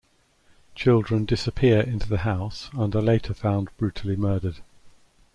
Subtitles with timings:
[0.73, 4.57] Children disappear into the house and are later found brutally murdered.